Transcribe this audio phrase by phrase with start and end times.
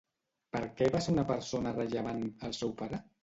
[0.55, 3.03] Per què va ser una persona rellevant, el seu pare?